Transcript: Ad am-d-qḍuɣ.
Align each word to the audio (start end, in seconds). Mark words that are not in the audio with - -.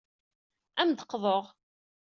Ad 0.79 0.87
am-d-qḍuɣ. 0.87 1.43